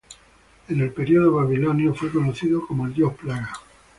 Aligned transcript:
En 0.67 0.81
el 0.81 0.91
período 0.93 1.33
babilonio, 1.33 1.93
fue 1.93 2.09
conocido 2.09 2.65
como 2.65 2.87
el 2.87 2.93
dios 2.95 3.13
plaga. 3.13 3.53